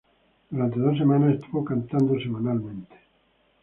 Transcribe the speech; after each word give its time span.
Durante 0.49 0.79
dos 0.79 0.97
semanas 0.97 1.35
estuvo 1.35 1.63
cantando 1.63 2.19
semanalmente. 2.19 2.95